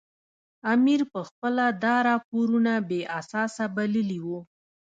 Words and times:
امیر 0.73 1.01
پخپله 1.13 1.65
دا 1.83 1.95
راپورونه 2.09 2.73
بې 2.89 3.01
اساسه 3.19 3.63
بللي 3.75 4.19
وو. 4.25 4.39